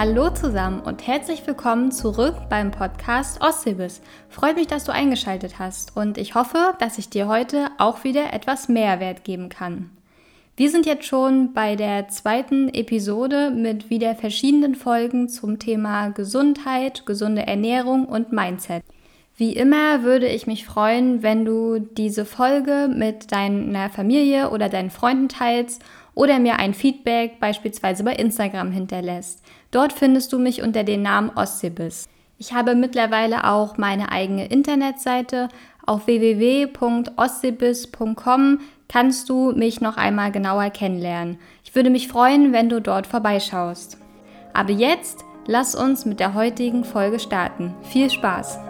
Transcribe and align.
Hallo 0.00 0.30
zusammen 0.30 0.78
und 0.78 1.04
herzlich 1.08 1.44
willkommen 1.44 1.90
zurück 1.90 2.36
beim 2.48 2.70
Podcast 2.70 3.40
Ostseebis. 3.40 4.00
Freut 4.28 4.54
mich, 4.54 4.68
dass 4.68 4.84
du 4.84 4.92
eingeschaltet 4.92 5.58
hast 5.58 5.96
und 5.96 6.18
ich 6.18 6.36
hoffe, 6.36 6.74
dass 6.78 6.98
ich 6.98 7.10
dir 7.10 7.26
heute 7.26 7.66
auch 7.78 8.04
wieder 8.04 8.32
etwas 8.32 8.68
Mehrwert 8.68 9.24
geben 9.24 9.48
kann. 9.48 9.90
Wir 10.56 10.70
sind 10.70 10.86
jetzt 10.86 11.04
schon 11.04 11.52
bei 11.52 11.74
der 11.74 12.06
zweiten 12.06 12.68
Episode 12.68 13.50
mit 13.50 13.90
wieder 13.90 14.14
verschiedenen 14.14 14.76
Folgen 14.76 15.28
zum 15.28 15.58
Thema 15.58 16.10
Gesundheit, 16.10 17.04
gesunde 17.04 17.48
Ernährung 17.48 18.04
und 18.06 18.30
Mindset. 18.30 18.84
Wie 19.36 19.52
immer 19.52 20.04
würde 20.04 20.28
ich 20.28 20.46
mich 20.46 20.64
freuen, 20.64 21.24
wenn 21.24 21.44
du 21.44 21.80
diese 21.80 22.24
Folge 22.24 22.88
mit 22.88 23.32
deiner 23.32 23.90
Familie 23.90 24.50
oder 24.50 24.68
deinen 24.68 24.90
Freunden 24.90 25.28
teilst 25.28 25.82
oder 26.14 26.40
mir 26.40 26.58
ein 26.58 26.74
Feedback 26.74 27.38
beispielsweise 27.38 28.02
bei 28.02 28.14
Instagram 28.14 28.72
hinterlässt. 28.72 29.44
Dort 29.70 29.92
findest 29.92 30.32
du 30.32 30.38
mich 30.38 30.62
unter 30.62 30.82
dem 30.84 31.02
Namen 31.02 31.30
Ossibis. 31.34 32.08
Ich 32.38 32.54
habe 32.54 32.74
mittlerweile 32.74 33.44
auch 33.44 33.76
meine 33.76 34.10
eigene 34.12 34.46
Internetseite. 34.46 35.48
Auf 35.84 36.06
www.ossibis.com 36.06 38.60
kannst 38.88 39.28
du 39.28 39.52
mich 39.52 39.80
noch 39.80 39.96
einmal 39.96 40.32
genauer 40.32 40.70
kennenlernen. 40.70 41.38
Ich 41.64 41.74
würde 41.74 41.90
mich 41.90 42.08
freuen, 42.08 42.52
wenn 42.52 42.68
du 42.68 42.80
dort 42.80 43.06
vorbeischaust. 43.06 43.98
Aber 44.54 44.70
jetzt 44.70 45.24
lass 45.46 45.74
uns 45.74 46.06
mit 46.06 46.20
der 46.20 46.34
heutigen 46.34 46.84
Folge 46.84 47.18
starten. 47.18 47.74
Viel 47.82 48.10
Spaß! 48.10 48.60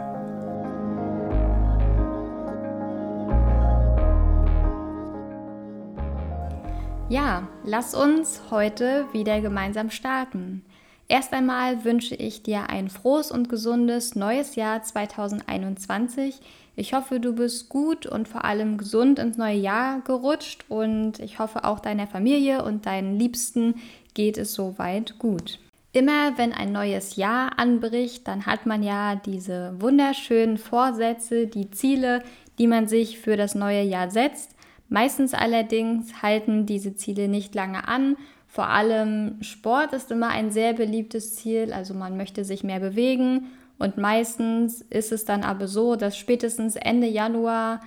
Ja, 7.11 7.49
lass 7.65 7.95
uns 7.95 8.43
heute 8.51 9.07
wieder 9.13 9.41
gemeinsam 9.41 9.91
starten. 9.91 10.63
Erst 11.11 11.33
einmal 11.33 11.85
wünsche 11.85 12.15
ich 12.15 12.43
dir 12.43 12.69
ein 12.69 12.91
frohes 12.91 13.31
und 13.31 13.49
gesundes 13.49 14.15
neues 14.15 14.57
Jahr 14.57 14.83
2021. 14.83 16.39
Ich 16.77 16.93
hoffe, 16.93 17.19
du 17.19 17.35
bist 17.35 17.71
gut 17.71 18.05
und 18.05 18.29
vor 18.29 18.45
allem 18.45 18.77
gesund 18.77 19.19
ins 19.19 19.39
neue 19.39 19.57
Jahr 19.57 20.01
gerutscht 20.03 20.67
und 20.69 21.19
ich 21.19 21.39
hoffe 21.39 21.65
auch 21.65 21.81
deiner 21.81 22.07
Familie 22.07 22.63
und 22.63 22.85
deinen 22.85 23.19
Liebsten 23.19 23.77
geht 24.13 24.37
es 24.37 24.53
soweit 24.53 25.19
gut. 25.19 25.59
Immer 25.93 26.37
wenn 26.37 26.53
ein 26.53 26.73
neues 26.73 27.17
Jahr 27.17 27.59
anbricht, 27.59 28.29
dann 28.29 28.45
hat 28.45 28.67
man 28.67 28.83
ja 28.83 29.17
diese 29.17 29.81
wunderschönen 29.81 30.59
Vorsätze, 30.59 31.47
die 31.47 31.71
Ziele, 31.71 32.23
die 32.59 32.67
man 32.67 32.87
sich 32.87 33.19
für 33.19 33.39
das 33.39 33.55
neue 33.55 33.83
Jahr 33.83 34.11
setzt. 34.11 34.55
Meistens 34.91 35.33
allerdings 35.33 36.23
halten 36.23 36.67
diese 36.67 36.95
Ziele 36.95 37.29
nicht 37.29 37.55
lange 37.55 37.89
an 37.89 38.17
vor 38.49 38.69
allem 38.69 39.43
Sport 39.43 39.93
ist 39.93 40.11
immer 40.11 40.29
ein 40.29 40.51
sehr 40.51 40.73
beliebtes 40.73 41.37
Ziel, 41.37 41.73
also 41.73 41.95
man 41.95 42.17
möchte 42.17 42.45
sich 42.45 42.65
mehr 42.65 42.81
bewegen 42.81 43.49
und 43.79 43.99
meistens 43.99 44.81
ist 44.91 45.13
es 45.13 45.25
dann 45.25 45.45
aber 45.45 45.69
so, 45.69 45.95
dass 45.95 46.17
spätestens 46.17 46.75
Ende 46.75 47.07
Januar 47.07 47.81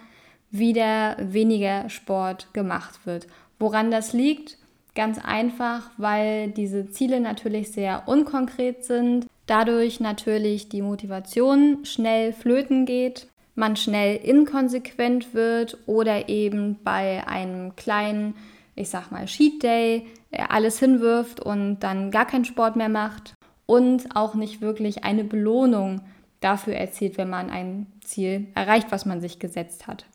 wieder 0.52 1.18
weniger 1.20 1.90
Sport 1.90 2.54
gemacht 2.54 3.06
wird. 3.06 3.28
Woran 3.60 3.92
das 3.92 4.14
liegt? 4.14 4.58
Ganz 4.94 5.18
einfach, 5.24 5.90
weil 5.98 6.50
diese 6.52 6.90
Ziele 6.92 7.20
natürlich 7.22 7.72
sehr 7.72 8.04
unkonkret 8.08 8.84
sind, 8.84 9.28
dadurch 9.48 10.00
natürlich 10.00 10.70
die 10.70 10.82
Motivation 10.82 11.86
schnell 11.86 12.34
flöten 12.34 12.86
geht, 12.86 13.28
man 13.56 13.76
schnell 13.76 14.18
inkonsequent 14.18 15.34
wird 15.34 15.78
oder 15.86 16.30
eben 16.30 16.80
bei 16.84 17.26
einem 17.28 17.76
kleinen 17.76 18.36
ich 18.82 18.90
sag 18.90 19.12
mal, 19.12 19.26
Cheat 19.26 19.64
Day, 19.64 20.08
alles 20.50 20.80
hinwirft 20.80 21.40
und 21.40 21.80
dann 21.80 22.12
gar 22.12 22.26
keinen 22.26 22.46
Sport 22.46 22.76
mehr 22.76 22.90
macht 22.90 23.34
und 23.66 24.16
auch 24.16 24.34
nicht 24.36 24.62
wirklich 24.62 25.04
eine 25.04 25.24
Belohnung 25.24 26.02
dafür 26.42 26.74
erzielt, 26.74 27.18
wenn 27.18 27.30
man 27.30 27.50
ein 27.50 27.88
Ziel 28.04 28.48
erreicht, 28.56 28.88
was 28.92 29.06
man 29.06 29.22
sich 29.22 29.40
gesetzt 29.40 29.88
hat. 29.88 30.06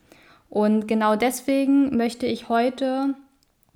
Und 0.50 0.88
genau 0.88 1.16
deswegen 1.16 1.96
möchte 1.96 2.26
ich 2.26 2.48
heute 2.48 3.14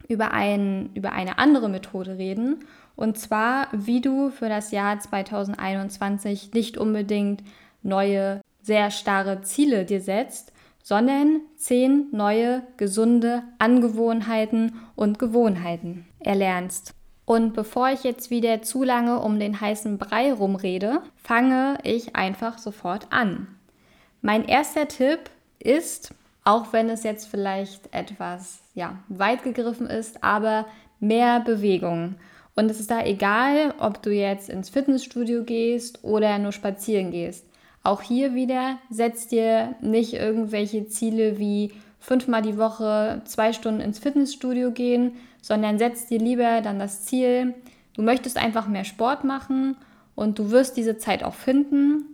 über, 0.08 0.32
ein, 0.32 0.90
über 0.94 1.12
eine 1.12 1.38
andere 1.38 1.68
Methode 1.68 2.18
reden. 2.18 2.64
Und 2.96 3.18
zwar, 3.18 3.68
wie 3.72 4.00
du 4.00 4.30
für 4.30 4.48
das 4.48 4.72
Jahr 4.72 4.98
2021 4.98 6.52
nicht 6.52 6.76
unbedingt 6.76 7.42
neue, 7.82 8.40
sehr 8.62 8.90
starre 8.90 9.42
Ziele 9.42 9.84
dir 9.84 10.00
setzt, 10.00 10.52
sondern 10.82 11.40
zehn 11.56 12.08
neue 12.12 12.62
gesunde 12.76 13.42
Angewohnheiten 13.58 14.80
und 14.96 15.18
Gewohnheiten 15.18 16.06
erlernst. 16.18 16.94
Und 17.24 17.54
bevor 17.54 17.90
ich 17.90 18.02
jetzt 18.02 18.30
wieder 18.30 18.62
zu 18.62 18.82
lange 18.82 19.20
um 19.20 19.38
den 19.38 19.60
heißen 19.60 19.98
Brei 19.98 20.32
rumrede, 20.32 21.02
fange 21.14 21.78
ich 21.84 22.16
einfach 22.16 22.58
sofort 22.58 23.06
an. 23.10 23.46
Mein 24.20 24.44
erster 24.44 24.88
Tipp 24.88 25.30
ist, 25.60 26.12
auch 26.44 26.72
wenn 26.72 26.88
es 26.88 27.04
jetzt 27.04 27.28
vielleicht 27.28 27.94
etwas 27.94 28.60
ja, 28.74 28.98
weit 29.08 29.44
gegriffen 29.44 29.86
ist, 29.86 30.24
aber 30.24 30.66
mehr 30.98 31.40
Bewegung. 31.40 32.16
Und 32.56 32.70
es 32.70 32.80
ist 32.80 32.90
da 32.90 33.04
egal, 33.04 33.74
ob 33.78 34.02
du 34.02 34.10
jetzt 34.10 34.48
ins 34.48 34.68
Fitnessstudio 34.68 35.44
gehst 35.44 36.02
oder 36.02 36.36
nur 36.38 36.52
spazieren 36.52 37.10
gehst. 37.10 37.46
Auch 37.82 38.02
hier 38.02 38.34
wieder 38.34 38.78
setzt 38.90 39.32
dir 39.32 39.74
nicht 39.80 40.12
irgendwelche 40.12 40.86
Ziele 40.86 41.38
wie 41.38 41.72
fünfmal 41.98 42.42
die 42.42 42.58
Woche 42.58 43.22
zwei 43.24 43.52
Stunden 43.52 43.80
ins 43.80 43.98
Fitnessstudio 43.98 44.70
gehen, 44.70 45.12
sondern 45.40 45.78
setzt 45.78 46.10
dir 46.10 46.18
lieber 46.18 46.60
dann 46.60 46.78
das 46.78 47.04
Ziel, 47.04 47.54
du 47.94 48.02
möchtest 48.02 48.36
einfach 48.36 48.68
mehr 48.68 48.84
Sport 48.84 49.24
machen 49.24 49.76
und 50.14 50.38
du 50.38 50.50
wirst 50.50 50.76
diese 50.76 50.98
Zeit 50.98 51.22
auch 51.22 51.34
finden 51.34 52.04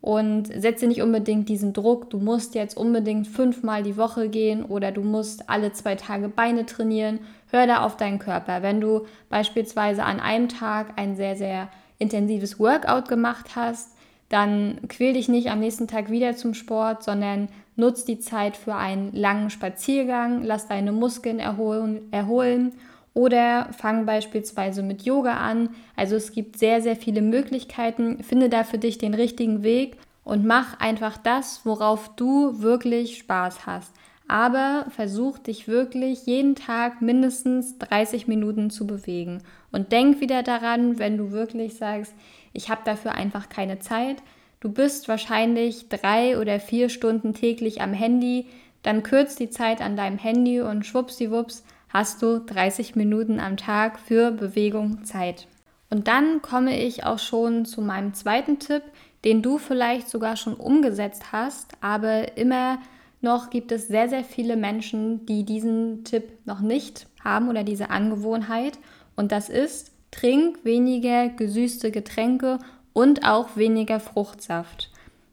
und 0.00 0.46
setze 0.46 0.86
nicht 0.86 1.02
unbedingt 1.02 1.50
diesen 1.50 1.74
Druck, 1.74 2.08
du 2.08 2.18
musst 2.18 2.54
jetzt 2.54 2.76
unbedingt 2.76 3.26
fünfmal 3.26 3.82
die 3.82 3.98
Woche 3.98 4.30
gehen 4.30 4.64
oder 4.64 4.92
du 4.92 5.02
musst 5.02 5.50
alle 5.50 5.72
zwei 5.72 5.94
Tage 5.94 6.30
Beine 6.30 6.64
trainieren. 6.64 7.20
Hör 7.50 7.66
da 7.66 7.82
auf 7.82 7.98
deinen 7.98 8.18
Körper. 8.18 8.62
Wenn 8.62 8.80
du 8.80 9.06
beispielsweise 9.28 10.04
an 10.04 10.20
einem 10.20 10.48
Tag 10.48 10.94
ein 10.96 11.16
sehr, 11.16 11.36
sehr 11.36 11.68
intensives 11.98 12.58
Workout 12.58 13.08
gemacht 13.08 13.56
hast, 13.56 13.90
dann 14.30 14.78
quäl 14.88 15.12
dich 15.12 15.28
nicht 15.28 15.50
am 15.50 15.60
nächsten 15.60 15.88
Tag 15.88 16.10
wieder 16.10 16.34
zum 16.36 16.54
Sport, 16.54 17.02
sondern 17.02 17.48
nutz 17.76 18.04
die 18.04 18.20
Zeit 18.20 18.56
für 18.56 18.76
einen 18.76 19.12
langen 19.12 19.50
Spaziergang, 19.50 20.42
lass 20.44 20.68
deine 20.68 20.92
Muskeln 20.92 21.40
erholen, 21.40 22.00
erholen 22.12 22.72
oder 23.12 23.68
fang 23.76 24.06
beispielsweise 24.06 24.82
mit 24.84 25.02
Yoga 25.02 25.34
an. 25.34 25.70
Also 25.96 26.14
es 26.14 26.32
gibt 26.32 26.58
sehr, 26.58 26.80
sehr 26.80 26.96
viele 26.96 27.22
Möglichkeiten. 27.22 28.22
Finde 28.22 28.48
da 28.48 28.62
für 28.62 28.78
dich 28.78 28.98
den 28.98 29.14
richtigen 29.14 29.64
Weg 29.64 29.96
und 30.22 30.46
mach 30.46 30.78
einfach 30.78 31.16
das, 31.16 31.62
worauf 31.64 32.14
du 32.14 32.62
wirklich 32.62 33.18
Spaß 33.18 33.66
hast. 33.66 33.92
Aber 34.30 34.86
versuch 34.90 35.38
dich 35.38 35.66
wirklich 35.66 36.24
jeden 36.24 36.54
Tag 36.54 37.02
mindestens 37.02 37.78
30 37.78 38.28
Minuten 38.28 38.70
zu 38.70 38.86
bewegen. 38.86 39.42
Und 39.72 39.90
denk 39.90 40.20
wieder 40.20 40.44
daran, 40.44 41.00
wenn 41.00 41.18
du 41.18 41.32
wirklich 41.32 41.74
sagst, 41.74 42.14
ich 42.52 42.70
habe 42.70 42.82
dafür 42.84 43.10
einfach 43.10 43.48
keine 43.48 43.80
Zeit. 43.80 44.18
Du 44.60 44.70
bist 44.70 45.08
wahrscheinlich 45.08 45.88
drei 45.88 46.38
oder 46.38 46.60
vier 46.60 46.90
Stunden 46.90 47.34
täglich 47.34 47.80
am 47.80 47.92
Handy, 47.92 48.46
dann 48.84 49.02
kürzt 49.02 49.40
die 49.40 49.50
Zeit 49.50 49.80
an 49.80 49.96
deinem 49.96 50.16
Handy 50.16 50.60
und 50.60 50.86
schwuppsiwupps 50.86 51.64
hast 51.88 52.22
du 52.22 52.38
30 52.38 52.94
Minuten 52.94 53.40
am 53.40 53.56
Tag 53.56 53.98
für 53.98 54.30
Bewegung 54.30 55.04
Zeit. 55.04 55.48
Und 55.90 56.06
dann 56.06 56.40
komme 56.40 56.78
ich 56.80 57.02
auch 57.02 57.18
schon 57.18 57.64
zu 57.64 57.82
meinem 57.82 58.14
zweiten 58.14 58.60
Tipp, 58.60 58.84
den 59.24 59.42
du 59.42 59.58
vielleicht 59.58 60.08
sogar 60.08 60.36
schon 60.36 60.54
umgesetzt 60.54 61.32
hast, 61.32 61.72
aber 61.80 62.38
immer 62.38 62.78
noch 63.20 63.50
gibt 63.50 63.72
es 63.72 63.88
sehr, 63.88 64.08
sehr 64.08 64.24
viele 64.24 64.56
Menschen, 64.56 65.26
die 65.26 65.44
diesen 65.44 66.04
Tipp 66.04 66.32
noch 66.46 66.60
nicht 66.60 67.06
haben 67.22 67.48
oder 67.48 67.64
diese 67.64 67.90
Angewohnheit. 67.90 68.78
Und 69.16 69.32
das 69.32 69.48
ist, 69.48 69.92
Trink 70.10 70.64
weniger 70.64 71.28
gesüßte 71.28 71.90
Getränke 71.90 72.58
und 72.92 73.24
auch 73.24 73.56
weniger 73.56 74.00
Fruchtsaft. 74.00 74.90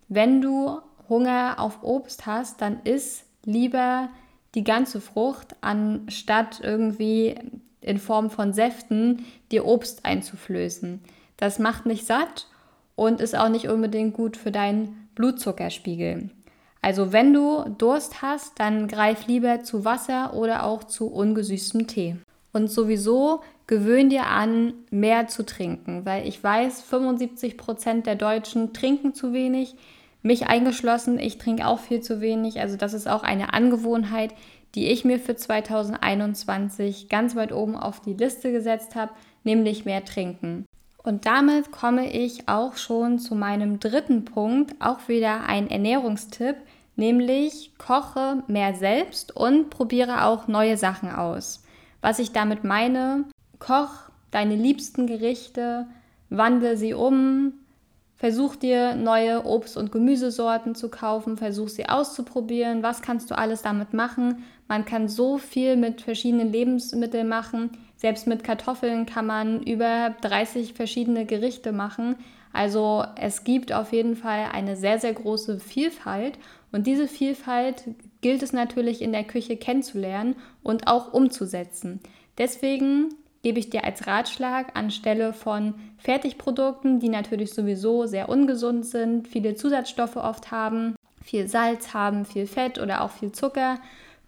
Wenn 0.08 0.42
du 0.42 0.80
Hunger 1.10 1.56
auf 1.58 1.84
Obst 1.84 2.26
hast, 2.26 2.62
dann 2.62 2.82
isst 2.84 3.26
lieber 3.46 4.10
die 4.56 4.64
ganze 4.64 5.02
Frucht, 5.02 5.56
anstatt 5.62 6.60
irgendwie 6.62 7.36
in 7.82 7.98
Form 7.98 8.30
von 8.30 8.54
Säften 8.54 9.26
dir 9.52 9.66
Obst 9.66 10.06
einzuflößen. 10.06 11.02
Das 11.38 11.60
macht 11.60 11.86
nicht 11.86 12.06
satt 12.06 12.48
und 12.96 13.22
ist 13.22 13.38
auch 13.38 13.50
nicht 13.50 13.70
unbedingt 13.70 14.14
gut 14.14 14.36
für 14.38 14.52
deinen 14.52 15.10
Blutzuckerspiegel. 15.16 16.30
Also 16.88 17.12
wenn 17.12 17.34
du 17.34 17.66
Durst 17.78 18.22
hast, 18.22 18.62
dann 18.62 18.88
greif 18.88 19.28
lieber 19.28 19.62
zu 19.62 19.84
Wasser 19.84 20.34
oder 20.34 20.64
auch 20.64 20.86
zu 20.86 21.08
ungesüßtem 21.08 21.86
Tee. 21.86 22.16
Und 22.54 22.72
sowieso 22.72 23.42
gewöhn 23.68 24.10
dir 24.10 24.28
an, 24.28 24.74
mehr 24.90 25.28
zu 25.28 25.46
trinken, 25.46 26.06
weil 26.06 26.26
ich 26.26 26.42
weiß, 26.42 26.84
75 26.84 27.58
Prozent 27.58 28.08
der 28.08 28.16
Deutschen 28.16 28.72
trinken 28.72 29.14
zu 29.14 29.34
wenig. 29.34 29.76
Mich 30.22 30.48
eingeschlossen, 30.48 31.20
ich 31.20 31.38
trinke 31.38 31.68
auch 31.68 31.80
viel 31.80 32.00
zu 32.00 32.22
wenig. 32.22 32.62
Also 32.62 32.78
das 32.78 32.94
ist 32.94 33.10
auch 33.10 33.24
eine 33.24 33.54
Angewohnheit, 33.54 34.34
die 34.74 34.88
ich 34.88 35.04
mir 35.04 35.20
für 35.20 35.36
2021 35.36 37.10
ganz 37.10 37.36
weit 37.36 37.52
oben 37.52 37.76
auf 37.76 38.00
die 38.00 38.14
Liste 38.14 38.54
gesetzt 38.54 38.96
habe, 38.96 39.12
nämlich 39.44 39.84
mehr 39.84 40.06
trinken. 40.06 40.66
Und 41.04 41.26
damit 41.26 41.72
komme 41.72 42.12
ich 42.12 42.50
auch 42.50 42.76
schon 42.76 43.20
zu 43.20 43.36
meinem 43.36 43.82
dritten 43.82 44.24
Punkt, 44.26 44.76
auch 44.80 45.08
wieder 45.08 45.48
ein 45.48 45.70
Ernährungstipp, 45.70 46.56
nämlich 46.98 47.74
koche 47.78 48.44
mehr 48.48 48.74
selbst 48.74 49.36
und 49.36 49.70
probiere 49.70 50.26
auch 50.26 50.48
neue 50.48 50.78
Sachen 50.78 51.10
aus. 51.12 51.64
Was 52.02 52.20
ich 52.20 52.32
damit 52.32 52.64
meine, 52.64 53.26
koch 53.60 54.10
deine 54.32 54.56
liebsten 54.56 55.08
Gerichte, 55.08 55.88
wandle 56.30 56.78
sie 56.78 56.94
um, 56.94 57.54
versuch 58.18 58.56
dir 58.56 58.96
neue 58.96 59.46
Obst- 59.46 59.78
und 59.78 59.92
Gemüsesorten 59.92 60.76
zu 60.76 60.90
kaufen, 60.90 61.38
versuch 61.38 61.70
sie 61.70 61.88
auszuprobieren, 61.88 62.84
was 62.84 63.02
kannst 63.02 63.32
du 63.32 63.38
alles 63.38 63.62
damit 63.62 63.94
machen. 63.94 64.44
Man 64.68 64.86
kann 64.86 65.08
so 65.08 65.38
viel 65.38 65.78
mit 65.78 66.02
verschiedenen 66.02 66.52
Lebensmitteln 66.52 67.28
machen. 67.28 67.72
Selbst 67.96 68.28
mit 68.28 68.44
Kartoffeln 68.44 69.06
kann 69.06 69.26
man 69.26 69.62
über 69.64 70.16
30 70.22 70.74
verschiedene 70.74 71.26
Gerichte 71.26 71.72
machen. 71.72 72.16
Also 72.54 73.06
es 73.16 73.44
gibt 73.44 73.72
auf 73.72 73.94
jeden 73.94 74.16
Fall 74.16 74.48
eine 74.52 74.76
sehr, 74.76 75.00
sehr 75.00 75.14
große 75.14 75.60
Vielfalt. 75.60 76.40
Und 76.72 76.88
diese 76.88 77.08
Vielfalt 77.08 77.84
gilt 78.22 78.44
es 78.44 78.54
natürlich 78.54 79.02
in 79.02 79.12
der 79.12 79.24
Küche 79.24 79.58
kennenzulernen 79.58 80.36
und 80.64 80.88
auch 80.88 81.14
umzusetzen. 81.14 82.02
Deswegen 82.38 83.10
gebe 83.44 83.60
ich 83.60 83.70
dir 83.70 83.86
als 83.86 84.08
Ratschlag 84.08 84.78
anstelle 84.78 85.34
von 85.34 85.76
Fertigprodukten, 85.98 87.00
die 87.00 87.10
natürlich 87.10 87.54
sowieso 87.54 88.06
sehr 88.06 88.30
ungesund 88.30 88.86
sind, 88.86 89.28
viele 89.28 89.56
Zusatzstoffe 89.56 90.18
oft 90.18 90.52
haben, 90.52 90.96
viel 91.24 91.48
Salz 91.48 91.94
haben, 91.94 92.26
viel 92.26 92.48
Fett 92.48 92.80
oder 92.80 93.02
auch 93.02 93.12
viel 93.12 93.32
Zucker, 93.32 93.80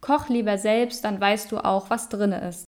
koch 0.01 0.29
lieber 0.29 0.57
selbst, 0.57 1.03
dann 1.03 1.19
weißt 1.19 1.51
du 1.51 1.57
auch, 1.57 1.89
was 1.89 2.09
drin 2.09 2.31
ist. 2.31 2.65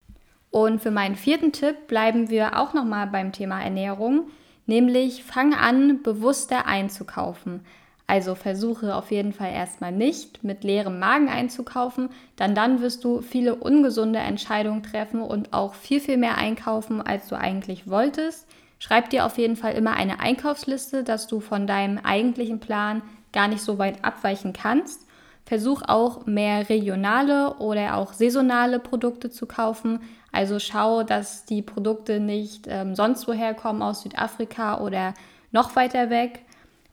Und 0.49 0.81
für 0.81 0.91
meinen 0.91 1.15
vierten 1.15 1.53
Tipp 1.53 1.87
bleiben 1.87 2.29
wir 2.29 2.59
auch 2.59 2.73
nochmal 2.73 3.07
beim 3.07 3.31
Thema 3.31 3.61
Ernährung, 3.61 4.27
nämlich 4.65 5.23
fang 5.23 5.53
an, 5.53 6.03
bewusster 6.03 6.65
einzukaufen. 6.65 7.61
Also 8.11 8.35
versuche 8.35 8.93
auf 8.93 9.09
jeden 9.09 9.31
Fall 9.31 9.53
erstmal 9.53 9.93
nicht 9.93 10.43
mit 10.43 10.65
leerem 10.65 10.99
Magen 10.99 11.29
einzukaufen, 11.29 12.09
dann 12.35 12.53
dann 12.53 12.81
wirst 12.81 13.05
du 13.05 13.21
viele 13.21 13.55
ungesunde 13.55 14.19
Entscheidungen 14.19 14.83
treffen 14.83 15.21
und 15.21 15.53
auch 15.53 15.75
viel, 15.75 16.01
viel 16.01 16.17
mehr 16.17 16.37
einkaufen, 16.37 17.01
als 17.01 17.29
du 17.29 17.37
eigentlich 17.37 17.89
wolltest. 17.89 18.49
Schreib 18.79 19.11
dir 19.11 19.25
auf 19.25 19.37
jeden 19.37 19.55
Fall 19.55 19.75
immer 19.75 19.93
eine 19.93 20.19
Einkaufsliste, 20.19 21.05
dass 21.05 21.27
du 21.27 21.39
von 21.39 21.67
deinem 21.67 21.99
eigentlichen 21.99 22.59
Plan 22.59 23.01
gar 23.31 23.47
nicht 23.47 23.61
so 23.61 23.77
weit 23.77 24.03
abweichen 24.03 24.51
kannst. 24.51 25.07
Versuch 25.45 25.81
auch 25.87 26.25
mehr 26.25 26.67
regionale 26.67 27.53
oder 27.59 27.95
auch 27.95 28.11
saisonale 28.11 28.79
Produkte 28.79 29.29
zu 29.29 29.45
kaufen. 29.45 30.01
Also 30.33 30.59
schau, 30.59 31.03
dass 31.03 31.45
die 31.45 31.61
Produkte 31.61 32.19
nicht 32.19 32.67
ähm, 32.67 32.93
sonst 32.93 33.25
woher 33.29 33.53
kommen 33.53 33.81
aus 33.81 34.01
Südafrika 34.01 34.81
oder 34.81 35.13
noch 35.53 35.77
weiter 35.77 36.09
weg. 36.09 36.41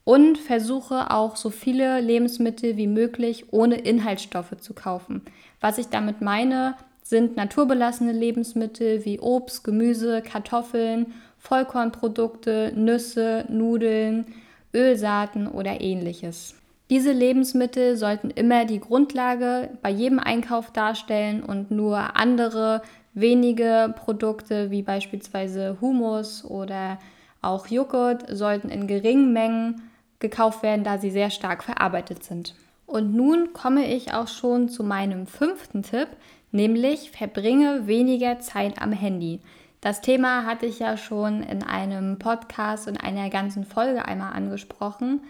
Und 0.08 0.38
versuche 0.38 1.10
auch 1.10 1.36
so 1.36 1.50
viele 1.50 2.00
Lebensmittel 2.00 2.78
wie 2.78 2.86
möglich 2.86 3.52
ohne 3.52 3.74
Inhaltsstoffe 3.74 4.56
zu 4.58 4.72
kaufen. 4.72 5.20
Was 5.60 5.76
ich 5.76 5.88
damit 5.88 6.22
meine, 6.22 6.76
sind 7.02 7.36
naturbelassene 7.36 8.12
Lebensmittel 8.12 9.04
wie 9.04 9.20
Obst, 9.20 9.64
Gemüse, 9.64 10.22
Kartoffeln, 10.22 11.12
Vollkornprodukte, 11.36 12.72
Nüsse, 12.74 13.44
Nudeln, 13.50 14.24
Ölsaaten 14.72 15.46
oder 15.46 15.82
ähnliches. 15.82 16.54
Diese 16.88 17.12
Lebensmittel 17.12 17.98
sollten 17.98 18.30
immer 18.30 18.64
die 18.64 18.80
Grundlage 18.80 19.68
bei 19.82 19.90
jedem 19.90 20.20
Einkauf 20.20 20.70
darstellen 20.72 21.42
und 21.42 21.70
nur 21.70 22.16
andere 22.16 22.80
wenige 23.12 23.92
Produkte 23.94 24.70
wie 24.70 24.80
beispielsweise 24.80 25.76
Humus 25.82 26.46
oder 26.46 26.98
auch 27.42 27.66
Joghurt 27.66 28.24
sollten 28.34 28.70
in 28.70 28.86
geringen 28.86 29.34
Mengen 29.34 29.82
gekauft 30.20 30.62
werden, 30.62 30.84
da 30.84 30.98
sie 30.98 31.10
sehr 31.10 31.30
stark 31.30 31.64
verarbeitet 31.64 32.24
sind. 32.24 32.54
Und 32.86 33.14
nun 33.14 33.52
komme 33.52 33.86
ich 33.86 34.14
auch 34.14 34.28
schon 34.28 34.68
zu 34.68 34.82
meinem 34.82 35.26
fünften 35.26 35.82
Tipp, 35.82 36.08
nämlich 36.52 37.10
verbringe 37.10 37.86
weniger 37.86 38.40
Zeit 38.40 38.80
am 38.80 38.92
Handy. 38.92 39.40
Das 39.80 40.00
Thema 40.00 40.44
hatte 40.44 40.66
ich 40.66 40.80
ja 40.80 40.96
schon 40.96 41.42
in 41.42 41.62
einem 41.62 42.18
Podcast 42.18 42.88
und 42.88 42.96
einer 42.96 43.30
ganzen 43.30 43.64
Folge 43.64 44.06
einmal 44.06 44.32
angesprochen. 44.32 45.20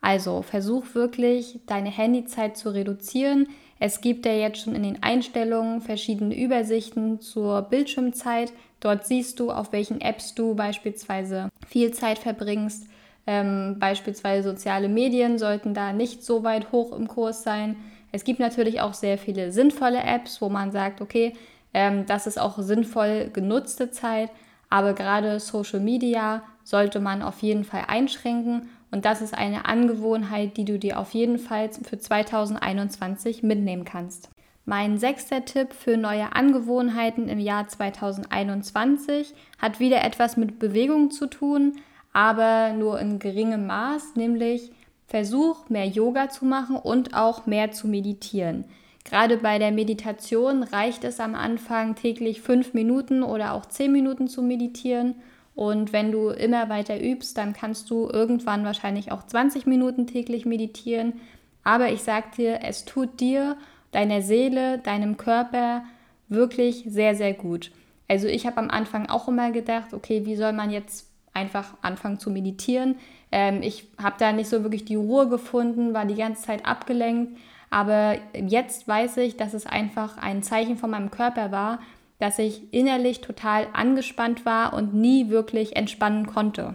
Also 0.00 0.42
versuch 0.42 0.94
wirklich, 0.94 1.58
deine 1.66 1.90
Handyzeit 1.90 2.56
zu 2.56 2.70
reduzieren. 2.70 3.48
Es 3.80 4.00
gibt 4.00 4.24
ja 4.24 4.32
jetzt 4.32 4.60
schon 4.60 4.76
in 4.76 4.84
den 4.84 5.02
Einstellungen 5.02 5.80
verschiedene 5.80 6.38
Übersichten 6.38 7.20
zur 7.20 7.62
Bildschirmzeit. 7.62 8.52
Dort 8.78 9.06
siehst 9.06 9.40
du, 9.40 9.50
auf 9.50 9.72
welchen 9.72 10.00
Apps 10.00 10.34
du 10.34 10.54
beispielsweise 10.54 11.48
viel 11.66 11.90
Zeit 11.92 12.18
verbringst. 12.18 12.86
Ähm, 13.26 13.76
beispielsweise 13.78 14.50
soziale 14.50 14.88
Medien 14.88 15.38
sollten 15.38 15.74
da 15.74 15.92
nicht 15.92 16.24
so 16.24 16.44
weit 16.44 16.70
hoch 16.72 16.96
im 16.96 17.08
Kurs 17.08 17.42
sein. 17.42 17.76
Es 18.12 18.24
gibt 18.24 18.38
natürlich 18.38 18.80
auch 18.80 18.94
sehr 18.94 19.18
viele 19.18 19.50
sinnvolle 19.50 20.02
Apps, 20.02 20.40
wo 20.40 20.48
man 20.48 20.70
sagt, 20.70 21.00
okay, 21.00 21.34
ähm, 21.74 22.06
das 22.06 22.26
ist 22.26 22.40
auch 22.40 22.58
sinnvoll 22.58 23.30
genutzte 23.32 23.90
Zeit, 23.90 24.30
aber 24.70 24.94
gerade 24.94 25.40
Social 25.40 25.80
Media 25.80 26.42
sollte 26.64 27.00
man 27.00 27.22
auf 27.22 27.40
jeden 27.42 27.64
Fall 27.64 27.84
einschränken 27.88 28.68
und 28.90 29.04
das 29.04 29.20
ist 29.20 29.36
eine 29.36 29.66
Angewohnheit, 29.66 30.56
die 30.56 30.64
du 30.64 30.78
dir 30.78 30.98
auf 30.98 31.12
jeden 31.12 31.38
Fall 31.38 31.70
für 31.70 31.98
2021 31.98 33.42
mitnehmen 33.42 33.84
kannst. 33.84 34.30
Mein 34.64 34.98
sechster 34.98 35.44
Tipp 35.44 35.72
für 35.72 35.96
neue 35.96 36.34
Angewohnheiten 36.34 37.28
im 37.28 37.38
Jahr 37.38 37.68
2021 37.68 39.34
hat 39.58 39.78
wieder 39.78 40.02
etwas 40.02 40.36
mit 40.36 40.58
Bewegung 40.58 41.10
zu 41.10 41.26
tun, 41.26 41.76
aber 42.16 42.72
nur 42.72 42.98
in 42.98 43.18
geringem 43.18 43.66
Maß, 43.66 44.16
nämlich 44.16 44.72
versuch 45.06 45.68
mehr 45.68 45.84
Yoga 45.84 46.30
zu 46.30 46.46
machen 46.46 46.76
und 46.76 47.12
auch 47.12 47.44
mehr 47.44 47.72
zu 47.72 47.88
meditieren. 47.88 48.64
Gerade 49.04 49.36
bei 49.36 49.58
der 49.58 49.70
Meditation 49.70 50.62
reicht 50.62 51.04
es 51.04 51.20
am 51.20 51.34
Anfang 51.34 51.94
täglich 51.94 52.40
fünf 52.40 52.72
Minuten 52.72 53.22
oder 53.22 53.52
auch 53.52 53.66
zehn 53.66 53.92
Minuten 53.92 54.28
zu 54.28 54.40
meditieren 54.40 55.16
und 55.54 55.92
wenn 55.92 56.10
du 56.10 56.30
immer 56.30 56.70
weiter 56.70 56.98
übst, 56.98 57.36
dann 57.36 57.52
kannst 57.52 57.90
du 57.90 58.08
irgendwann 58.08 58.64
wahrscheinlich 58.64 59.12
auch 59.12 59.22
20 59.22 59.66
Minuten 59.66 60.06
täglich 60.06 60.46
meditieren. 60.46 61.20
Aber 61.64 61.92
ich 61.92 62.00
sag 62.02 62.32
dir, 62.36 62.60
es 62.62 62.86
tut 62.86 63.20
dir, 63.20 63.58
deiner 63.92 64.22
Seele, 64.22 64.78
deinem 64.78 65.18
Körper 65.18 65.84
wirklich 66.28 66.84
sehr, 66.88 67.14
sehr 67.14 67.34
gut. 67.34 67.72
Also 68.08 68.26
ich 68.26 68.46
habe 68.46 68.56
am 68.56 68.70
Anfang 68.70 69.06
auch 69.10 69.28
immer 69.28 69.50
gedacht, 69.50 69.92
okay, 69.92 70.24
wie 70.24 70.36
soll 70.36 70.54
man 70.54 70.70
jetzt 70.70 71.10
einfach 71.36 71.74
anfangen 71.82 72.18
zu 72.18 72.30
meditieren? 72.30 72.96
Ähm, 73.30 73.62
ich 73.62 73.88
habe 74.02 74.16
da 74.18 74.32
nicht 74.32 74.48
so 74.48 74.62
wirklich 74.62 74.84
die 74.84 74.96
Ruhe 74.96 75.28
gefunden, 75.28 75.94
war 75.94 76.06
die 76.06 76.14
ganze 76.14 76.42
Zeit 76.42 76.66
abgelenkt. 76.66 77.38
Aber 77.70 78.16
jetzt 78.34 78.88
weiß 78.88 79.18
ich, 79.18 79.36
dass 79.36 79.54
es 79.54 79.66
einfach 79.66 80.18
ein 80.18 80.42
Zeichen 80.42 80.76
von 80.76 80.90
meinem 80.90 81.10
Körper 81.10 81.52
war, 81.52 81.80
dass 82.18 82.38
ich 82.38 82.72
innerlich 82.72 83.20
total 83.20 83.66
angespannt 83.72 84.46
war 84.46 84.72
und 84.72 84.94
nie 84.94 85.28
wirklich 85.28 85.76
entspannen 85.76 86.26
konnte. 86.26 86.74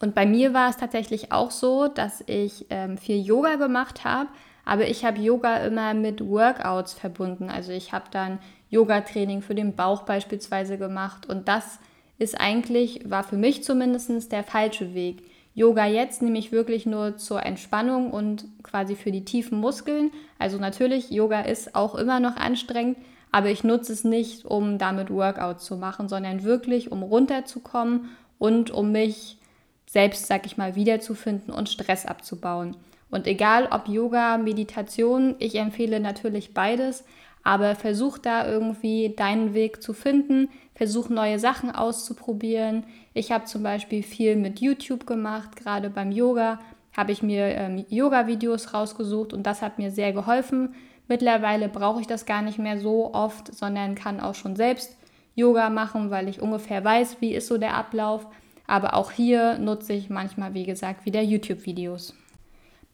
Und 0.00 0.14
bei 0.14 0.26
mir 0.26 0.52
war 0.52 0.68
es 0.68 0.76
tatsächlich 0.76 1.32
auch 1.32 1.50
so, 1.50 1.86
dass 1.86 2.24
ich 2.26 2.66
ähm, 2.70 2.98
viel 2.98 3.24
Yoga 3.24 3.54
gemacht 3.54 4.04
habe, 4.04 4.28
aber 4.64 4.88
ich 4.88 5.04
habe 5.04 5.20
Yoga 5.20 5.58
immer 5.58 5.94
mit 5.94 6.20
Workouts 6.20 6.92
verbunden. 6.92 7.48
Also 7.48 7.72
ich 7.72 7.92
habe 7.92 8.06
dann 8.10 8.38
Yoga-Training 8.70 9.42
für 9.42 9.54
den 9.54 9.74
Bauch 9.74 10.02
beispielsweise 10.02 10.76
gemacht 10.76 11.26
und 11.26 11.46
das 11.48 11.78
ist 12.22 12.40
eigentlich, 12.40 13.00
war 13.04 13.24
für 13.24 13.36
mich 13.36 13.64
zumindest 13.64 14.30
der 14.30 14.44
falsche 14.44 14.94
Weg. 14.94 15.24
Yoga 15.54 15.84
jetzt 15.86 16.22
nehme 16.22 16.38
ich 16.38 16.52
wirklich 16.52 16.86
nur 16.86 17.18
zur 17.18 17.44
Entspannung 17.44 18.10
und 18.10 18.46
quasi 18.62 18.94
für 18.94 19.10
die 19.10 19.24
tiefen 19.24 19.58
Muskeln. 19.58 20.10
Also 20.38 20.56
natürlich, 20.56 21.10
Yoga 21.10 21.40
ist 21.40 21.74
auch 21.74 21.94
immer 21.94 22.20
noch 22.20 22.36
anstrengend, 22.36 22.96
aber 23.32 23.50
ich 23.50 23.64
nutze 23.64 23.92
es 23.92 24.04
nicht, 24.04 24.44
um 24.44 24.78
damit 24.78 25.10
Workouts 25.10 25.64
zu 25.64 25.76
machen, 25.76 26.08
sondern 26.08 26.44
wirklich, 26.44 26.92
um 26.92 27.02
runterzukommen 27.02 28.10
und 28.38 28.70
um 28.70 28.92
mich 28.92 29.38
selbst, 29.86 30.26
sag 30.26 30.46
ich 30.46 30.56
mal, 30.56 30.74
wiederzufinden 30.74 31.52
und 31.52 31.68
Stress 31.68 32.06
abzubauen. 32.06 32.76
Und 33.10 33.26
egal 33.26 33.68
ob 33.70 33.88
Yoga, 33.88 34.38
Meditation, 34.38 35.34
ich 35.38 35.56
empfehle 35.56 36.00
natürlich 36.00 36.54
beides, 36.54 37.04
aber 37.42 37.74
versuch 37.74 38.18
da 38.18 38.46
irgendwie 38.46 39.14
deinen 39.16 39.54
Weg 39.54 39.82
zu 39.82 39.92
finden, 39.92 40.48
versuch 40.74 41.08
neue 41.08 41.38
Sachen 41.38 41.70
auszuprobieren. 41.70 42.84
Ich 43.14 43.32
habe 43.32 43.44
zum 43.44 43.62
Beispiel 43.62 44.02
viel 44.02 44.36
mit 44.36 44.60
YouTube 44.60 45.06
gemacht, 45.06 45.56
gerade 45.56 45.90
beim 45.90 46.12
Yoga 46.12 46.60
habe 46.96 47.12
ich 47.12 47.22
mir 47.22 47.46
ähm, 47.46 47.84
Yoga-Videos 47.88 48.74
rausgesucht 48.74 49.32
und 49.32 49.44
das 49.44 49.62
hat 49.62 49.78
mir 49.78 49.90
sehr 49.90 50.12
geholfen, 50.12 50.74
Mittlerweile 51.12 51.68
brauche 51.68 52.00
ich 52.00 52.06
das 52.06 52.26
gar 52.26 52.40
nicht 52.40 52.58
mehr 52.58 52.78
so 52.78 53.12
oft, 53.12 53.54
sondern 53.54 53.94
kann 53.94 54.20
auch 54.20 54.34
schon 54.34 54.56
selbst 54.56 54.96
Yoga 55.34 55.68
machen, 55.70 56.10
weil 56.10 56.28
ich 56.28 56.40
ungefähr 56.40 56.82
weiß, 56.84 57.18
wie 57.20 57.34
ist 57.34 57.48
so 57.48 57.58
der 57.58 57.74
Ablauf. 57.74 58.26
Aber 58.66 58.94
auch 58.94 59.10
hier 59.10 59.58
nutze 59.58 59.92
ich 59.92 60.08
manchmal, 60.08 60.54
wie 60.54 60.64
gesagt, 60.64 61.04
wieder 61.04 61.20
YouTube-Videos. 61.20 62.14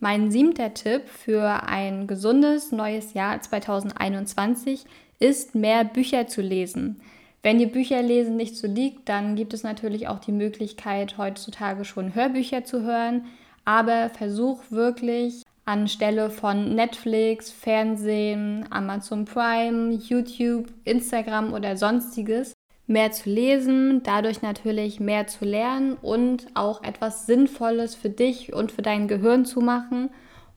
Mein 0.01 0.31
siebter 0.31 0.75
Tipp 0.75 1.09
für 1.09 1.65
ein 1.65 2.07
gesundes 2.07 2.71
neues 2.71 3.15
Jahr 3.15 3.41
2021 3.41 4.85
ist, 5.19 5.57
mehr 5.57 5.85
Bücher 5.85 6.29
zu 6.29 6.41
lesen. 6.41 7.01
Wenn 7.43 7.59
dir 7.59 7.67
Bücherlesen 7.67 8.37
nicht 8.37 8.57
so 8.57 8.69
liegt, 8.69 9.09
dann 9.09 9.35
gibt 9.35 9.55
es 9.55 9.65
natürlich 9.65 10.07
auch 10.07 10.21
die 10.21 10.33
Möglichkeit, 10.33 11.19
heutzutage 11.19 11.85
schon 11.85 12.15
Hörbücher 12.15 12.65
zu 12.65 12.83
hören. 12.83 13.25
Aber 13.65 14.09
versuch 14.11 14.63
wirklich 14.71 15.43
anstelle 15.65 16.31
von 16.31 16.77
Netflix, 16.77 17.51
Fernsehen, 17.51 18.67
Amazon 18.71 19.25
Prime, 19.25 19.95
YouTube, 19.95 20.67
Instagram 20.85 21.53
oder 21.53 21.77
sonstiges 21.77 22.55
mehr 22.89 23.13
zu 23.13 23.31
lesen, 23.31 24.03
dadurch 24.03 24.43
natürlich 24.43 24.99
mehr 24.99 25.29
zu 25.29 25.45
lernen 25.45 25.97
und 26.03 26.49
auch 26.55 26.83
etwas 26.83 27.27
Sinnvolles 27.27 27.95
für 27.95 28.11
dich 28.11 28.53
und 28.53 28.73
für 28.73 28.83
dein 28.83 29.07
Gehirn 29.07 29.45
zu 29.45 29.61
machen 29.61 30.11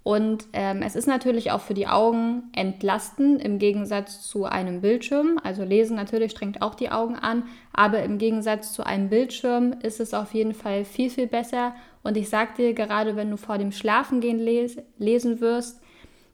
und 0.04 0.48
ähm, 0.54 0.82
es 0.82 0.96
ist 0.96 1.06
natürlich 1.06 1.52
auch 1.52 1.62
für 1.62 1.76
die 1.76 1.88
Augen 1.88 2.50
entlastend 2.56 3.44
im 3.44 3.60
Gegensatz 3.60 4.28
zu 4.28 4.46
einem 4.46 4.82
Bildschirm. 4.82 5.40
Also 5.44 5.64
lesen 5.64 5.96
natürlich 5.96 6.32
strengt 6.32 6.64
auch 6.64 6.74
die 6.74 6.90
Augen 6.90 7.16
an, 7.16 7.44
aber 7.72 8.02
im 8.02 8.18
Gegensatz 8.18 8.74
zu 8.74 8.84
einem 8.84 9.10
Bildschirm 9.10 9.76
ist 9.84 10.00
es 10.00 10.16
auf 10.16 10.34
jeden 10.34 10.56
Fall 10.56 10.86
viel, 10.86 11.12
viel 11.12 11.28
besser. 11.28 11.76
Und 12.02 12.18
ich 12.18 12.30
sag 12.30 12.56
dir, 12.56 12.74
gerade 12.74 13.16
wenn 13.16 13.30
du 13.30 13.38
vor 13.38 13.60
dem 13.60 13.72
Schlafengehen 13.72 14.40
les 14.40 14.78
lesen 14.98 15.40
wirst, 15.40 15.82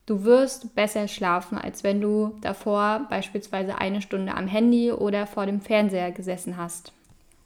du 0.07 0.23
wirst 0.23 0.73
besser 0.73 1.07
schlafen, 1.07 1.59
als 1.59 1.83
wenn 1.83 2.01
du 2.01 2.35
davor 2.41 3.05
beispielsweise 3.09 3.77
eine 3.77 4.01
Stunde 4.01 4.33
am 4.33 4.47
Handy 4.47 4.91
oder 4.91 5.27
vor 5.27 5.45
dem 5.45 5.61
Fernseher 5.61 6.11
gesessen 6.11 6.57
hast. 6.57 6.91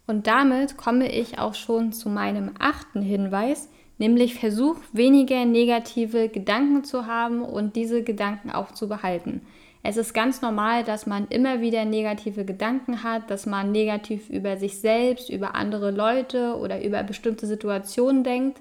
Und 0.07 0.27
damit 0.27 0.77
komme 0.77 1.11
ich 1.11 1.37
auch 1.37 1.53
schon 1.53 1.91
zu 1.91 2.07
meinem 2.07 2.51
achten 2.59 3.01
Hinweis, 3.01 3.67
Nämlich 4.01 4.33
versuch 4.33 4.77
weniger 4.93 5.45
negative 5.45 6.27
Gedanken 6.27 6.83
zu 6.83 7.05
haben 7.05 7.43
und 7.43 7.75
diese 7.75 8.01
Gedanken 8.01 8.49
auch 8.49 8.71
zu 8.71 8.89
behalten. 8.89 9.41
Es 9.83 9.95
ist 9.95 10.15
ganz 10.15 10.41
normal, 10.41 10.83
dass 10.83 11.05
man 11.05 11.27
immer 11.27 11.61
wieder 11.61 11.85
negative 11.85 12.43
Gedanken 12.43 13.03
hat, 13.03 13.29
dass 13.29 13.45
man 13.45 13.71
negativ 13.71 14.27
über 14.31 14.57
sich 14.57 14.79
selbst, 14.79 15.29
über 15.29 15.53
andere 15.53 15.91
Leute 15.91 16.57
oder 16.57 16.83
über 16.83 17.03
bestimmte 17.03 17.45
Situationen 17.45 18.23
denkt. 18.23 18.59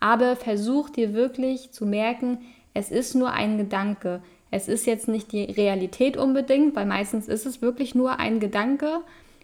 Aber 0.00 0.34
versuch 0.34 0.90
dir 0.90 1.14
wirklich 1.14 1.70
zu 1.70 1.86
merken, 1.86 2.38
es 2.74 2.90
ist 2.90 3.14
nur 3.14 3.32
ein 3.32 3.58
Gedanke. 3.58 4.22
Es 4.50 4.68
ist 4.68 4.86
jetzt 4.86 5.08
nicht 5.08 5.32
die 5.32 5.44
Realität 5.44 6.16
unbedingt, 6.16 6.74
weil 6.74 6.86
meistens 6.86 7.28
ist 7.28 7.46
es 7.46 7.62
wirklich 7.62 7.94
nur 7.94 8.18
ein 8.18 8.40
Gedanke. 8.40 9.00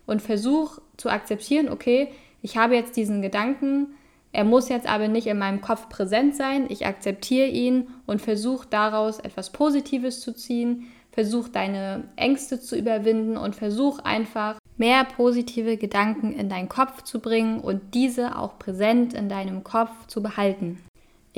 Und 0.07 0.23
versuch 0.23 0.79
zu 0.97 1.11
akzeptieren, 1.11 1.69
okay, 1.69 2.09
ich 2.41 2.57
habe 2.57 2.77
jetzt 2.77 2.97
diesen 2.97 3.23
Gedanken, 3.23 3.89
er 4.33 4.45
muss 4.45 4.69
jetzt 4.69 4.89
aber 4.89 5.09
nicht 5.09 5.27
in 5.27 5.39
meinem 5.39 5.61
Kopf 5.61 5.89
präsent 5.89 6.37
sein. 6.37 6.67
Ich 6.69 6.87
akzeptiere 6.87 7.49
ihn 7.49 7.89
und 8.07 8.21
versuche 8.21 8.69
daraus 8.69 9.19
etwas 9.19 9.51
Positives 9.51 10.21
zu 10.21 10.33
ziehen. 10.33 10.87
Versuch 11.11 11.49
deine 11.49 12.05
Ängste 12.17 12.61
zu 12.61 12.77
überwinden 12.77 13.37
und 13.37 13.57
versuch 13.57 13.99
einfach 14.01 14.59
mehr 14.77 15.05
positive 15.05 15.79
Gedanken 15.79 16.35
in 16.35 16.49
deinen 16.49 16.69
Kopf 16.69 17.03
zu 17.03 17.21
bringen 17.21 17.61
und 17.61 17.95
diese 17.95 18.39
auch 18.39 18.59
präsent 18.59 19.15
in 19.15 19.29
deinem 19.29 19.65
Kopf 19.65 20.07
zu 20.07 20.23
behalten. 20.23 20.79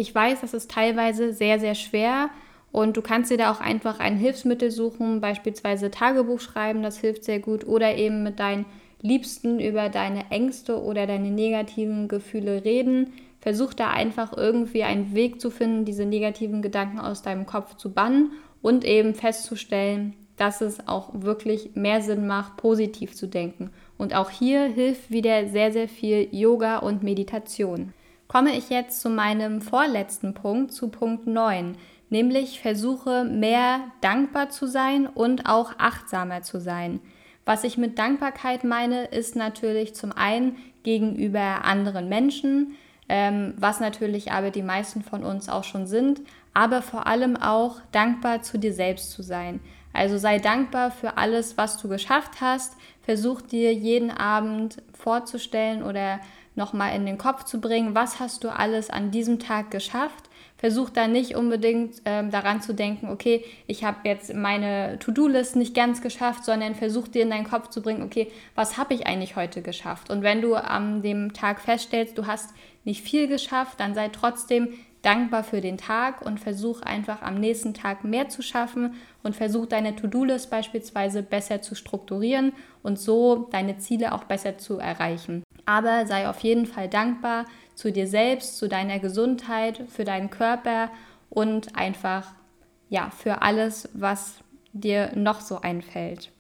Ich 0.01 0.15
weiß, 0.15 0.43
das 0.43 0.55
ist 0.55 0.71
teilweise 0.71 1.33
sehr, 1.33 1.59
sehr 1.59 1.75
schwer 1.75 2.31
und 2.71 2.97
du 2.97 3.03
kannst 3.03 3.33
dir 3.33 3.37
da 3.37 3.51
auch 3.51 3.61
einfach 3.61 3.99
ein 3.99 4.17
Hilfsmittel 4.17 4.71
suchen, 4.71 5.21
beispielsweise 5.21 5.91
Tagebuch 5.91 6.39
schreiben, 6.39 6.85
das 6.85 6.99
hilft 6.99 7.25
sehr 7.25 7.41
gut 7.41 7.67
oder 7.67 7.97
eben 7.97 8.23
mit 8.23 8.39
deinen 8.39 8.65
liebsten 9.03 9.59
über 9.59 9.89
deine 9.89 10.31
Ängste 10.31 10.81
oder 10.81 11.09
deine 11.09 11.33
negativen 11.33 12.07
Gefühle 12.07 12.65
reden. 12.65 13.13
Versuch 13.41 13.75
da 13.75 13.91
einfach 13.91 14.37
irgendwie 14.37 14.85
einen 14.85 15.17
Weg 15.17 15.41
zu 15.41 15.51
finden, 15.51 15.85
diese 15.85 16.07
negativen 16.07 16.63
Gedanken 16.63 17.01
aus 17.01 17.23
deinem 17.23 17.45
Kopf 17.45 17.75
zu 17.75 17.93
bannen 17.93 18.31
und 18.63 18.85
eben 18.85 19.17
festzustellen, 19.17 20.15
dass 20.37 20.61
es 20.61 20.87
auch 20.87 21.11
wirklich 21.13 21.71
mehr 21.75 22.03
Sinn 22.03 22.29
macht, 22.29 22.57
positiv 22.57 23.17
zu 23.17 23.27
denken. 23.27 23.71
Und 23.97 24.15
auch 24.15 24.31
hier 24.31 24.63
hilft 24.67 25.11
wieder 25.11 25.49
sehr, 25.49 25.73
sehr 25.73 25.89
viel 25.89 26.29
Yoga 26.31 26.79
und 26.79 27.03
Meditation. 27.03 27.93
Komme 28.29 28.55
ich 28.55 28.69
jetzt 28.69 29.01
zu 29.01 29.09
meinem 29.09 29.63
vorletzten 29.63 30.35
Punkt, 30.35 30.73
zu 30.73 30.89
Punkt 30.89 31.27
9, 31.27 31.79
nämlich 32.11 32.61
versuche 32.61 33.25
mehr 33.25 33.81
dankbar 34.03 34.51
zu 34.51 34.67
sein 34.67 35.07
und 35.07 35.49
auch 35.49 35.73
achtsamer 35.79 36.43
zu 36.43 36.61
sein. 36.61 37.01
Was 37.47 37.65
ich 37.65 37.79
mit 37.79 37.99
Dankbarkeit 37.99 38.65
meine, 38.65 39.07
ist 39.07 39.35
natürlich 39.35 39.95
zum 39.95 40.13
einen 40.13 40.57
gegenüber 40.83 41.65
anderen 41.65 42.11
Menschen, 42.11 42.77
ähm, 43.09 43.55
was 43.57 43.81
natürlich 43.81 44.31
aber 44.31 44.51
die 44.51 44.63
meisten 44.63 45.03
von 45.03 45.25
uns 45.25 45.49
auch 45.49 45.65
schon 45.65 45.87
sind, 45.87 46.21
aber 46.53 46.83
vor 46.83 47.07
allem 47.07 47.35
auch 47.35 47.77
dankbar 47.93 48.43
zu 48.43 48.59
dir 48.59 48.75
selbst 48.75 49.11
zu 49.13 49.23
sein. 49.23 49.61
Also 49.95 50.19
sei 50.19 50.39
dankbar 50.39 50.91
für 50.91 51.17
alles, 51.17 51.57
was 51.57 51.79
du 51.79 51.89
geschafft 51.89 52.43
hast. 52.43 52.77
Versuch 53.01 53.41
dir 53.41 53.73
jeden 53.73 54.11
Abend 54.11 54.83
vorzustellen 54.93 55.83
oder 55.83 56.21
nochmal 56.59 56.95
in 56.95 57.07
den 57.07 57.17
Kopf 57.17 57.45
zu 57.45 57.61
bringen, 57.61 57.95
was 57.95 58.21
hast 58.21 58.45
du 58.45 58.51
alles 58.51 58.91
an 58.91 59.11
diesem 59.11 59.39
Tag 59.39 59.71
geschafft 59.71 60.29
versuch 60.59 60.91
da 60.91 61.07
nicht 61.07 61.37
unbedingt 61.37 62.03
ähm, 62.05 62.31
daran 62.31 62.61
zu 62.61 62.75
denken, 62.75 63.09
okay, 63.09 63.45
ich 63.67 63.85
habe 63.85 63.99
jetzt 64.05 64.35
meine 64.35 64.99
To-Do-List 64.99 65.57
nicht 65.57 65.75
ganz 65.75 66.03
geschafft, 66.03 66.45
sondern 66.45 66.75
versuch 66.75 67.09
dir 67.09 67.23
in 67.23 67.31
deinen 67.31 67.49
Kopf 67.49 67.69
zu 67.69 67.81
bringen, 67.81 68.03
okay, 68.03 68.31
was 68.57 68.77
habe 68.77 68.93
ich 68.95 69.07
eigentlich 69.07 69.37
heute 69.37 69.63
geschafft? 69.63 70.11
Und 70.11 70.23
wenn 70.23 70.43
du 70.43 70.57
an 70.57 71.01
dem 71.01 71.33
Tag 71.33 71.61
feststellst, 71.61 72.19
du 72.19 72.27
hast 72.27 72.51
nicht 72.85 73.03
viel 73.03 73.29
geschafft, 73.29 73.79
dann 73.79 73.95
sei 73.95 74.09
trotzdem 74.09 74.71
dankbar 75.03 75.45
für 75.45 75.61
den 75.61 75.79
Tag 75.79 76.23
und 76.23 76.41
versuch 76.41 76.83
einfach 76.83 77.23
am 77.23 77.37
nächsten 77.37 77.73
Tag 77.73 78.03
mehr 78.03 78.29
zu 78.29 78.43
schaffen 78.43 78.95
und 79.23 79.37
versuch 79.37 79.67
deine 79.67 79.95
To-Do-List 79.95 80.51
beispielsweise 80.51 81.23
besser 81.23 81.63
zu 81.63 81.77
strukturieren 81.77 82.53
und 82.83 82.99
so 82.99 83.49
deine 83.53 83.79
Ziele 83.79 84.13
auch 84.13 84.25
besser 84.25 84.59
zu 84.59 84.79
erreichen. 84.79 85.45
Aber 85.69 86.07
sei 86.07 86.27
auf 86.27 86.41
jeden 86.41 86.65
Fall 86.65 86.89
dankbar 86.89 87.45
zu 87.75 87.93
dir 87.93 88.07
selbst, 88.07 88.57
zu 88.57 88.71
deiner 88.71 89.01
Gesundheit, 89.01 89.83
für 89.91 90.05
deinen 90.05 90.31
Körper 90.31 90.89
und 91.29 91.77
einfach 91.77 92.27
ja, 92.89 93.11
für 93.11 93.43
alles, 93.43 93.87
was 93.93 94.39
dir 94.73 95.13
noch 95.15 95.43
so 95.43 95.61
einfällt. 95.61 96.33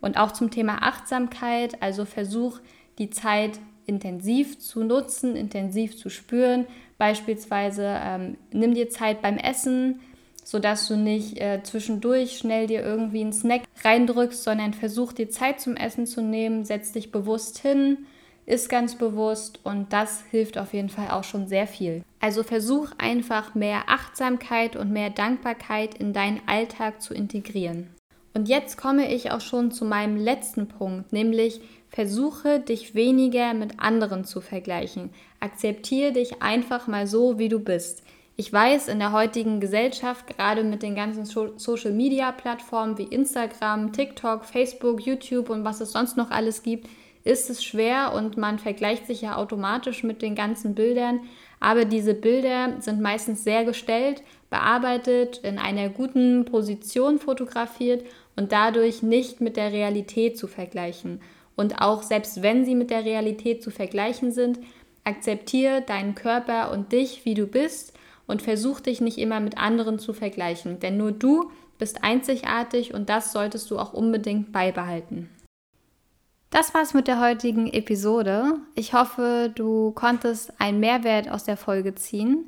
Und 0.00 0.16
auch 0.16 0.30
zum 0.30 0.52
Thema 0.52 0.84
Achtsamkeit, 0.84 1.82
also 1.82 2.04
versuch 2.04 2.60
die 2.98 3.10
Zeit 3.10 3.58
intensiv 3.86 4.60
zu 4.60 4.84
nutzen, 4.84 5.34
intensiv 5.34 5.98
zu 5.98 6.08
spüren. 6.08 6.64
Beispielsweise 6.96 8.00
ähm, 8.00 8.36
nimm 8.52 8.74
dir 8.74 8.88
Zeit 8.88 9.20
beim 9.20 9.36
Essen, 9.36 9.98
sodass 10.44 10.86
du 10.86 10.96
nicht 10.96 11.40
äh, 11.40 11.60
zwischendurch 11.64 12.38
schnell 12.38 12.68
dir 12.68 12.84
irgendwie 12.84 13.22
einen 13.22 13.32
Snack 13.32 13.62
reindrückst, 13.82 14.44
sondern 14.44 14.74
versuch 14.74 15.12
dir 15.12 15.28
Zeit 15.28 15.60
zum 15.60 15.74
Essen 15.74 16.06
zu 16.06 16.22
nehmen, 16.22 16.64
setz 16.64 16.92
dich 16.92 17.10
bewusst 17.10 17.58
hin 17.58 18.06
ist 18.46 18.68
ganz 18.68 18.94
bewusst 18.94 19.58
und 19.64 19.92
das 19.92 20.22
hilft 20.30 20.56
auf 20.56 20.72
jeden 20.72 20.88
Fall 20.88 21.10
auch 21.10 21.24
schon 21.24 21.48
sehr 21.48 21.66
viel. 21.66 22.02
Also 22.20 22.44
versuch 22.44 22.90
einfach 22.96 23.54
mehr 23.54 23.84
Achtsamkeit 23.88 24.76
und 24.76 24.92
mehr 24.92 25.10
Dankbarkeit 25.10 25.94
in 25.94 26.12
deinen 26.12 26.40
Alltag 26.46 27.02
zu 27.02 27.12
integrieren. 27.12 27.88
Und 28.34 28.48
jetzt 28.48 28.76
komme 28.76 29.12
ich 29.12 29.32
auch 29.32 29.40
schon 29.40 29.72
zu 29.72 29.84
meinem 29.84 30.16
letzten 30.16 30.68
Punkt, 30.68 31.12
nämlich 31.12 31.60
versuche 31.88 32.60
dich 32.60 32.94
weniger 32.94 33.54
mit 33.54 33.80
anderen 33.80 34.24
zu 34.24 34.40
vergleichen. 34.40 35.10
Akzeptiere 35.40 36.12
dich 36.12 36.42
einfach 36.42 36.86
mal 36.86 37.06
so, 37.06 37.38
wie 37.38 37.48
du 37.48 37.58
bist. 37.58 38.02
Ich 38.36 38.52
weiß, 38.52 38.88
in 38.88 38.98
der 38.98 39.12
heutigen 39.12 39.60
Gesellschaft, 39.60 40.26
gerade 40.26 40.62
mit 40.62 40.82
den 40.82 40.94
ganzen 40.94 41.24
Social-Media-Plattformen 41.24 42.98
wie 42.98 43.04
Instagram, 43.04 43.94
TikTok, 43.94 44.44
Facebook, 44.44 45.00
YouTube 45.00 45.48
und 45.48 45.64
was 45.64 45.80
es 45.80 45.92
sonst 45.92 46.18
noch 46.18 46.30
alles 46.30 46.62
gibt, 46.62 46.86
ist 47.26 47.50
es 47.50 47.64
schwer 47.64 48.12
und 48.14 48.36
man 48.36 48.58
vergleicht 48.58 49.06
sich 49.06 49.22
ja 49.22 49.36
automatisch 49.36 50.04
mit 50.04 50.22
den 50.22 50.34
ganzen 50.34 50.74
Bildern. 50.74 51.20
Aber 51.58 51.84
diese 51.84 52.14
Bilder 52.14 52.76
sind 52.80 53.00
meistens 53.00 53.42
sehr 53.42 53.64
gestellt, 53.64 54.22
bearbeitet, 54.48 55.38
in 55.38 55.58
einer 55.58 55.88
guten 55.88 56.44
Position 56.44 57.18
fotografiert 57.18 58.06
und 58.36 58.52
dadurch 58.52 59.02
nicht 59.02 59.40
mit 59.40 59.56
der 59.56 59.72
Realität 59.72 60.38
zu 60.38 60.46
vergleichen. 60.46 61.20
Und 61.56 61.80
auch 61.80 62.02
selbst 62.02 62.42
wenn 62.42 62.64
sie 62.64 62.74
mit 62.74 62.90
der 62.90 63.04
Realität 63.04 63.62
zu 63.62 63.70
vergleichen 63.70 64.30
sind, 64.30 64.60
akzeptiere 65.04 65.82
deinen 65.82 66.14
Körper 66.14 66.70
und 66.70 66.92
dich, 66.92 67.24
wie 67.24 67.34
du 67.34 67.46
bist 67.46 67.94
und 68.26 68.42
versuch 68.42 68.80
dich 68.80 69.00
nicht 69.00 69.18
immer 69.18 69.40
mit 69.40 69.58
anderen 69.58 69.98
zu 69.98 70.12
vergleichen. 70.12 70.78
Denn 70.78 70.96
nur 70.96 71.12
du 71.12 71.50
bist 71.78 72.04
einzigartig 72.04 72.94
und 72.94 73.08
das 73.08 73.32
solltest 73.32 73.70
du 73.70 73.78
auch 73.78 73.92
unbedingt 73.92 74.52
beibehalten. 74.52 75.30
Das 76.56 76.72
war's 76.72 76.94
mit 76.94 77.06
der 77.06 77.20
heutigen 77.20 77.70
Episode. 77.70 78.54
Ich 78.74 78.94
hoffe, 78.94 79.52
du 79.54 79.90
konntest 79.90 80.58
einen 80.58 80.80
Mehrwert 80.80 81.28
aus 81.28 81.44
der 81.44 81.58
Folge 81.58 81.94
ziehen. 81.94 82.46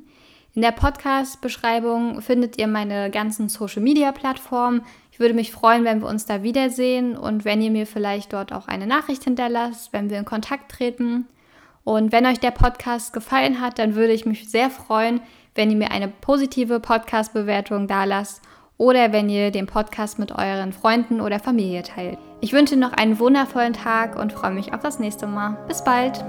In 0.55 0.63
der 0.63 0.71
Podcast-Beschreibung 0.71 2.19
findet 2.23 2.57
ihr 2.57 2.65
meine 2.65 3.11
ganzen 3.11 3.49
Social-Media-Plattformen. 3.49 4.81
Ich 5.11 5.19
würde 5.19 5.35
mich 5.35 5.51
freuen, 5.51 5.83
wenn 5.83 6.01
wir 6.01 6.07
uns 6.07 6.25
da 6.25 6.41
wiedersehen 6.41 7.15
und 7.15 7.45
wenn 7.45 7.61
ihr 7.61 7.69
mir 7.69 7.85
vielleicht 7.85 8.33
dort 8.33 8.51
auch 8.51 8.67
eine 8.67 8.87
Nachricht 8.87 9.25
hinterlasst, 9.25 9.93
wenn 9.93 10.09
wir 10.09 10.17
in 10.17 10.25
Kontakt 10.25 10.71
treten. 10.71 11.27
Und 11.83 12.11
wenn 12.11 12.25
euch 12.25 12.39
der 12.39 12.49
Podcast 12.49 13.13
gefallen 13.13 13.61
hat, 13.61 13.77
dann 13.77 13.93
würde 13.93 14.13
ich 14.13 14.25
mich 14.25 14.49
sehr 14.49 14.71
freuen, 14.71 15.21
wenn 15.53 15.69
ihr 15.69 15.77
mir 15.77 15.91
eine 15.91 16.07
positive 16.07 16.79
Podcast-Bewertung 16.79 17.87
da 17.87 18.05
lasst 18.05 18.41
oder 18.79 19.11
wenn 19.11 19.29
ihr 19.29 19.51
den 19.51 19.67
Podcast 19.67 20.17
mit 20.17 20.31
euren 20.31 20.73
Freunden 20.73 21.21
oder 21.21 21.39
Familie 21.39 21.83
teilt. 21.83 22.17
Ich 22.41 22.53
wünsche 22.53 22.77
noch 22.77 22.93
einen 22.93 23.19
wundervollen 23.19 23.73
Tag 23.73 24.17
und 24.17 24.33
freue 24.33 24.51
mich 24.51 24.73
auf 24.73 24.81
das 24.81 24.97
nächste 24.97 25.27
Mal. 25.27 25.57
Bis 25.67 25.83
bald! 25.83 26.23